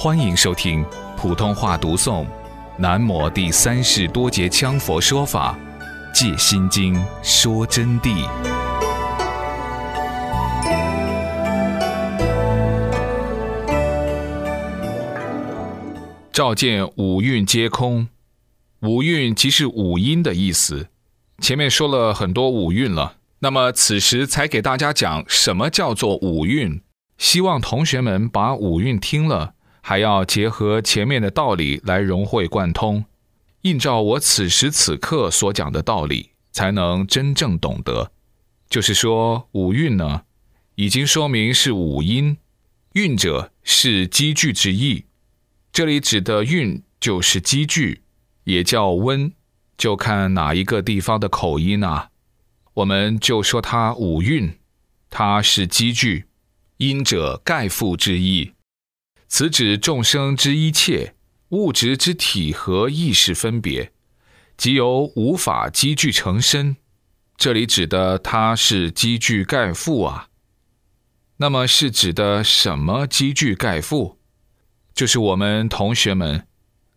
[0.00, 0.84] 欢迎收听
[1.16, 2.24] 普通话读诵
[2.76, 5.58] 《南摩第三世多杰羌佛说法·
[6.14, 8.24] 借心经》说真谛。
[16.30, 18.06] 照见五蕴皆空，
[18.82, 20.86] 五蕴即是五音的意思。
[21.40, 26.80] 前面说了很多五蕴了，那么此时才给大家讲什么叫做五蕴。
[27.16, 29.54] 希望同学们把五蕴听了，
[29.88, 33.06] 还要结合前面的道理来融会贯通，
[33.62, 38.12] 映照我此时此刻所讲的道理，才能真正懂得。
[38.68, 40.24] 就是说，五蕴呢，
[40.74, 42.36] 已经说明是五音，
[42.92, 45.06] 韵者是积聚之意。
[45.72, 48.02] 这里指的韵就是积聚，
[48.44, 49.32] 也叫温，
[49.78, 52.10] 就看哪一个地方的口音啊。
[52.74, 54.52] 我们就说它五蕴，
[55.08, 56.26] 它是积聚。
[56.76, 58.52] 因者盖覆之意，
[59.28, 61.14] 此指众生之一切
[61.50, 63.92] 物质之体和意识分别，
[64.56, 66.76] 即由无法积聚成身。
[67.36, 70.28] 这里指的它是积聚盖覆啊。
[71.36, 74.16] 那么是指的什么积聚盖覆？
[74.94, 76.46] 就是我们同学们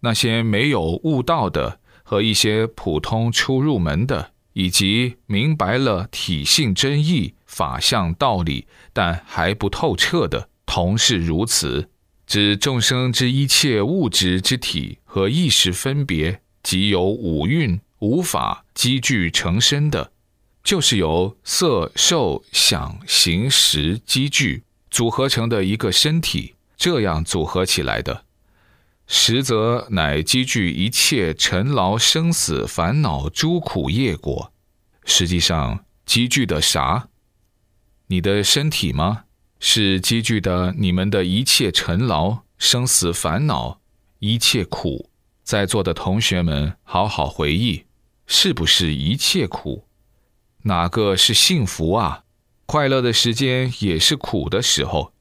[0.00, 4.32] 那些没有悟道的和一些普通初入门的。
[4.52, 11.88] 以及明白了体性真意、法相道理，但还不透彻的，同是如此。
[12.30, 20.12] 指众生之一切物质之体和意识分别，即由五蕴无法积聚成身的，
[20.62, 28.24] 就是由色、受、想、行、识积聚组合成的一个身体，这样组合起来的。
[29.08, 34.52] 实则乃积聚一切尘劳生死烦恼诸苦业果，
[35.04, 37.08] 实际上积聚的啥？
[38.06, 39.24] 你的身体吗？
[39.60, 43.80] 是积聚的你们的一切尘劳生死烦恼
[44.18, 45.10] 一切苦。
[45.44, 47.84] 在座的同学们，好好回忆，
[48.26, 49.84] 是不是一切苦？
[50.62, 52.24] 哪个是幸福啊？
[52.64, 55.12] 快乐的时间也是苦的时候。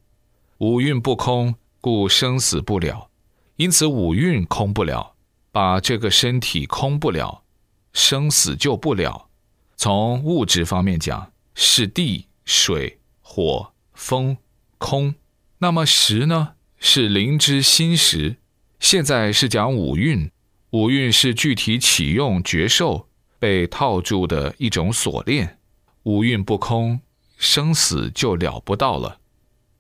[0.60, 3.10] 五蕴不空，故生死不了。
[3.58, 5.16] 因此五蕴空不了，
[5.52, 7.44] 把这个身体空不了，
[7.92, 9.28] 生死就不了。
[9.76, 14.38] 从物质方面讲，是地、水、火、风
[14.78, 15.16] 空。
[15.58, 16.54] 那么识呢？
[16.80, 18.38] 是灵之心识。
[18.80, 20.32] 现在是讲五蕴，
[20.70, 25.60] 五蕴是具体启用觉受被套住的一种锁链。
[26.04, 27.02] 五蕴不空，
[27.38, 29.20] 生死就了不到了。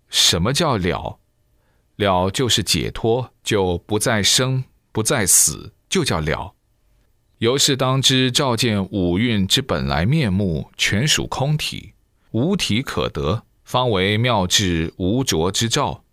[0.09, 1.19] 什么叫了？
[1.95, 6.55] 了就是解脱，就不再生，不再死，就叫了。
[7.37, 11.93] 由是当知，照见五蕴之本来面目，全属空体，
[12.31, 16.03] 无体可得，方为妙智无着之照。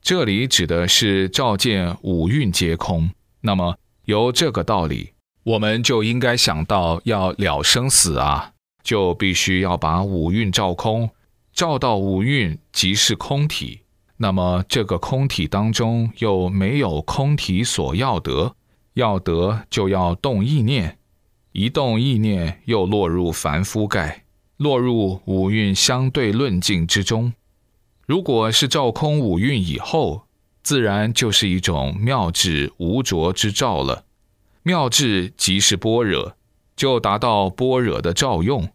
[0.00, 3.10] 这里指的是照见五蕴皆空。
[3.42, 5.12] 那么由这个道理，
[5.42, 11.10] 我们就应该想到要了生死啊，就必须要把五蕴照空，
[11.52, 13.82] 照到五蕴即是空体。
[14.16, 18.56] 那么这个空体当中又没有空体所要得，
[18.94, 20.96] 要得就要动意念，
[21.52, 24.24] 一动意念又落入凡夫盖，
[24.62, 27.32] 落入五蕴相对论境之中。
[28.06, 30.28] 如果是照空五蕴以后，
[30.62, 34.04] 自然就是一种妙智无着之照了。
[34.62, 36.36] 妙智即是般若，
[36.76, 38.68] 就达到般若的照用。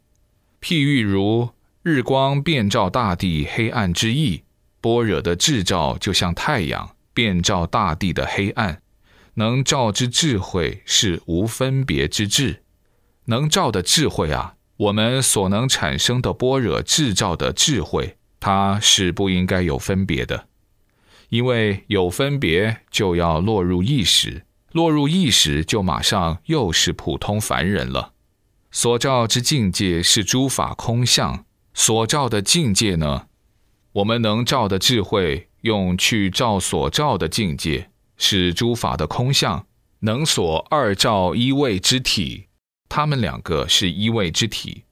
[0.61, 4.43] 譬喻如日光遍照大地黑暗之意。
[4.81, 8.81] 般若的智照就像太阳，遍照大地的黑暗，
[9.35, 12.63] 能照之智慧是无分别之智，
[13.25, 20.47] 能照的智慧啊，我们所能产生的般若智照的智慧，它是不应该有分别的，
[21.29, 28.13] 因为有分别就要落入意识，落入意识就马上又是普通凡人了。
[28.69, 33.27] 所照之境界是诸法空相，所照的境界呢？
[33.93, 39.65] 我们能照的智慧，用去照所照的境界，是诸法的空相；
[40.01, 42.46] 能所二照一位之体，
[42.89, 44.83] 他们两个是一位之体。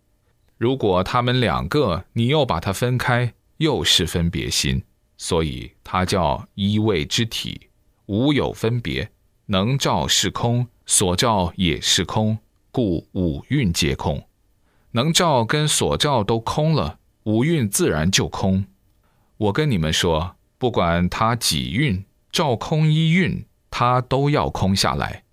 [0.57, 4.83] 如果他们两个，你又把它分开，又是分别心，
[5.17, 7.69] 所以它叫一位之体，
[8.05, 9.11] 无有分别。
[9.47, 12.39] 能照是空，所照也是空，
[12.71, 14.27] 故五蕴皆空。
[14.91, 18.65] 能照跟所照都空了，五蕴自然就空。
[19.37, 25.24] 我跟你们说，不管它几运，照空一运，它都要空下来。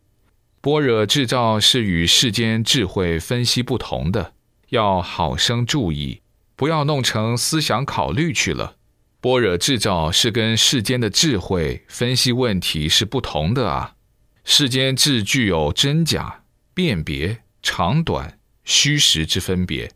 [0.63, 4.35] 般若智照是与世间智慧分析不同的，
[4.69, 6.23] 要好生注意，
[6.55, 8.77] 不要弄成思想考虑去了。
[9.21, 13.97] 般若智照是跟世间的智慧分析问题是不同的啊。
[14.45, 19.91] 世间智具有真假、辨别、长短、虚实之分别，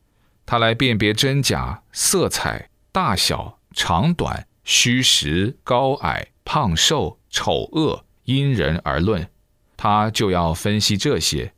[0.44, 9.30] 它来辨别真假、色彩、大小、长短、虚实、高矮、胖瘦、丑恶，因人而论。
[9.76, 11.52] 他就要分析这些。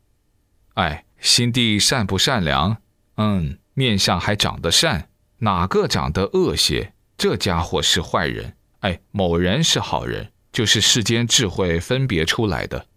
[0.73, 2.77] 哎，心地善不善良？
[3.17, 6.93] 嗯，面相还长得善，哪个长得恶些？
[7.17, 8.53] 这家伙是坏人。
[8.79, 10.31] 哎，某人是好人。
[10.51, 12.87] 就是世间智慧分别出来的，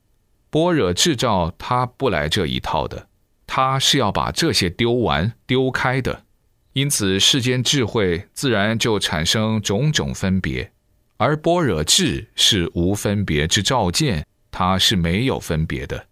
[0.48, 3.08] 般若智照他不来这一套的，
[3.46, 6.25] 他是要把这些丢完丢开的，
[6.72, 10.72] 因此世间智慧自然就产生种种分别，
[11.18, 16.06] 而般若智是无分别之照见，它是没有分别的，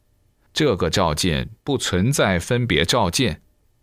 [0.53, 3.43] 这个照见不存在分别照见，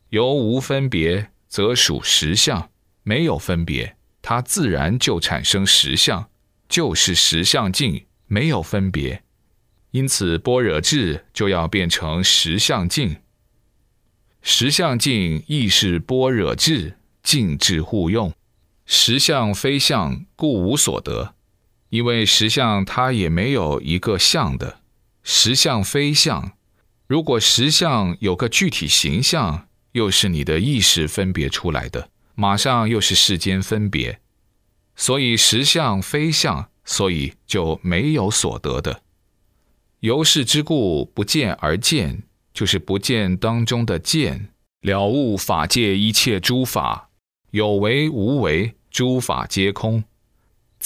[0.09, 2.69] 由无分别则属实相，
[3.03, 6.29] 没有分别，它自然就产生实相。
[6.67, 9.23] 就是实相境，没有分别，
[9.91, 13.15] 因此般若智就要变成实相境。
[14.41, 18.33] 实相境亦是般若智，境智互用。
[18.85, 21.35] 实相非相，故无所得。
[21.89, 24.81] 因为实相它也没有一个相的，
[25.23, 26.51] 实相非相。
[27.07, 34.19] 如果实相有个具体形象，又是你的意识分别出来的，马上又是世间分别。
[34.95, 39.03] 所以实相非相，所以就没有所得的。
[40.01, 42.23] 由是之故，不见而见，
[42.53, 44.49] 就是不见当中的见，
[44.81, 47.09] 了悟法界一切诸法
[47.51, 50.03] 有为无为，诸法皆空。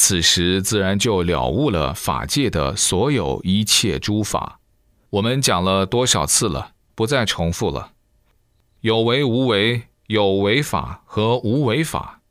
[0.04, 4.60] 此时自然就了悟了法界的所有一切诸法。
[5.12, 7.92] 我们讲了多少次了，不再重复了。
[8.80, 12.22] 有为无为，有为法和无为法。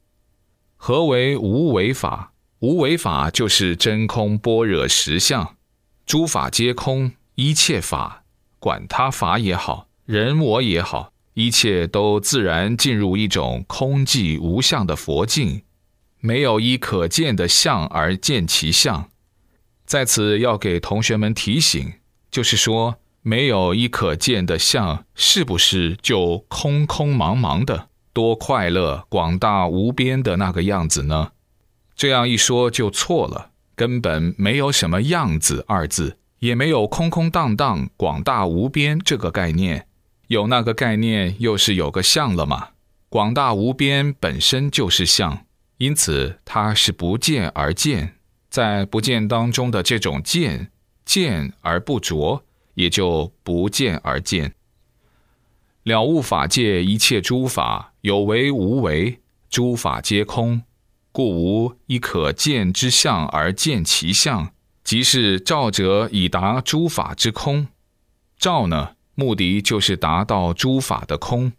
[0.76, 2.32] 何为无为法？
[2.58, 5.55] 无为法就是真空般若实相，
[6.05, 8.25] 诸法皆空，一切法，
[8.58, 15.62] 管他法也好，人我也好，一切都自然进入一种空寂无相的佛境，
[16.20, 19.08] 没有依可见的相而见其相。
[19.84, 21.94] 在此要给同学们提醒，
[22.31, 27.88] 就是说，没有依可见的相，是不是就空空茫茫的？
[28.12, 31.32] 多快乐、广大无边的那个样子呢？
[31.94, 39.87] 这样一说就错了，根本没有什么“样子”二字，也没有空空荡荡、广大无边这个概念。
[40.28, 42.69] 有那个概念，又是有个相了嘛？
[43.08, 45.44] 广大无边本身就是相，
[45.80, 48.16] 因此它是不见而见，
[48.50, 50.70] 在不见当中的这种见，
[51.06, 52.44] 见而不着，
[52.74, 54.54] 也就不见而见。
[55.84, 60.60] 了悟法界一切诸法有为无为，诸法皆空，
[61.12, 64.52] 故无一可见之相而见其相，
[64.84, 67.68] 即是照者以达诸法之空。
[68.38, 71.52] 照呢，目的就是达到诸法的空；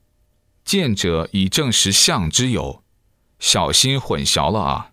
[0.63, 2.80] 见者以证实相之有。
[3.41, 4.91] 小心混淆了啊，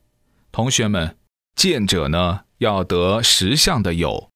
[0.50, 1.18] 同学们！
[1.54, 4.30] 见者呢，要得实相的有。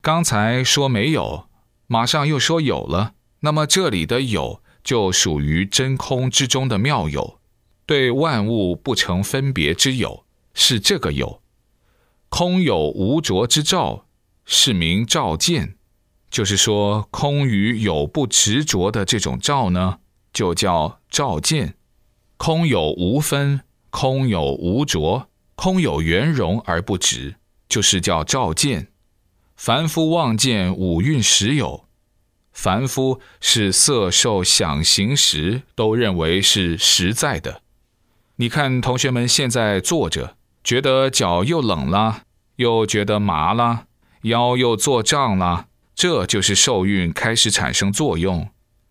[0.00, 1.48] 刚才说没有，
[1.88, 3.14] 马上又说有了。
[3.40, 7.40] 那么这里的有就属于真空之中的妙有，
[7.84, 11.42] 对万物不成分别之有，是这个有。
[12.28, 14.06] 空有无着之照，
[14.44, 15.76] 是名照见。
[16.30, 19.98] 就是说，空与有不执着的这种照呢，
[20.32, 21.74] 就叫照见。
[22.42, 27.34] 空有无分，空有无着，空有圆融而不执，
[27.68, 28.88] 就是叫照见。
[29.56, 31.84] 凡夫望见五蕴实有。
[32.50, 37.60] 凡夫是色受想行识都认为是实在的。
[38.36, 42.22] 你看，同学们现在坐着，觉得脚又冷了，
[42.56, 43.84] 又觉得麻了，
[44.22, 48.48] 腰又做胀了，这就是受孕开始产生作用。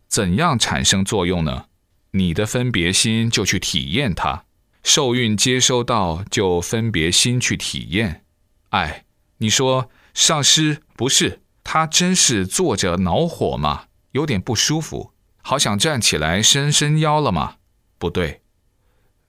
[0.08, 1.65] 怎样产生作用呢？
[2.12, 4.46] 你的分别心就去体验它，
[4.84, 8.24] 受孕接收到就分别心去体验。
[8.70, 9.06] 哎，
[9.38, 11.42] 你说上师不是？
[11.63, 13.86] 他真是坐着恼火吗？
[14.13, 15.13] 有点不舒服，
[15.44, 17.58] 好想站起来伸伸腰了吗？
[18.00, 18.42] 不对，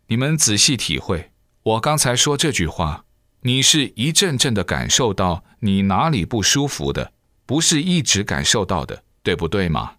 [0.07, 1.33] 你们仔细体会，
[1.63, 3.05] 我刚才说这句话，
[3.43, 7.13] 你是一阵阵的感受到你哪里不舒服的，
[7.45, 9.97] 不是一直感受到的，对不对嘛？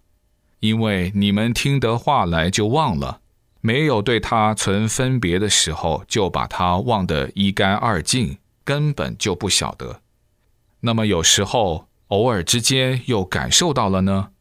[0.62, 3.20] 因为你们听得话来就忘了，
[3.60, 10.00] 没有对他存分别的时候，就把他忘得一干二净，根本就不晓得。
[10.80, 11.88] 那么有时候。
[12.08, 14.32] 偶尔之间又感受到了呢，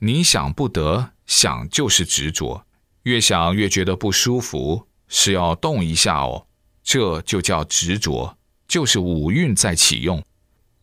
[0.00, 2.64] 你想不得，想就是执着，
[3.04, 6.48] 越想越觉得不舒服，是要动一下哦。
[6.82, 10.24] 这就叫执着，就是五蕴在启用。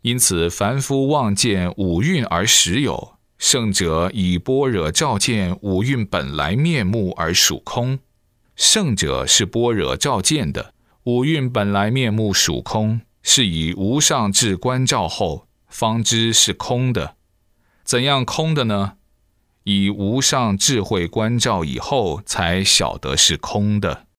[0.03, 7.99] 因此，凡夫望见五蕴而实有，圣者以般若照见五蕴本来面目而属空。
[8.55, 17.15] 圣者是般若照见的，五蕴本来面目属空，是以无上智观照后，方知是空的。
[17.83, 18.93] 怎样空的呢？
[19.63, 24.07] 以无上智慧观照以后，才晓得是空的。